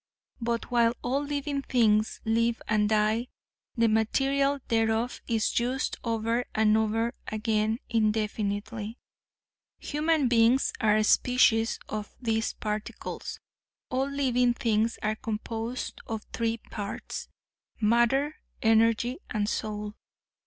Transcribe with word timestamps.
But 0.41 0.71
while 0.71 0.93
all 1.03 1.21
living 1.23 1.61
things 1.61 2.21
live 2.25 2.59
and 2.67 2.89
die, 2.89 3.27
the 3.77 3.87
material 3.87 4.59
thereof 4.67 5.21
is 5.27 5.59
used 5.59 5.95
over 6.03 6.43
and 6.55 6.75
over 6.75 7.13
again 7.27 7.77
indefinitely. 7.87 8.97
Human 9.77 10.27
beings 10.27 10.73
are 10.79 10.95
a 10.95 11.03
species 11.03 11.77
of 11.87 12.15
these 12.19 12.53
particles. 12.53 13.39
All 13.91 14.09
living 14.09 14.55
things 14.55 14.97
are 15.03 15.15
composed 15.17 16.01
of 16.07 16.23
three 16.33 16.57
parts, 16.57 17.27
matter, 17.79 18.37
energy 18.63 19.19
and 19.29 19.47
soul. 19.47 19.93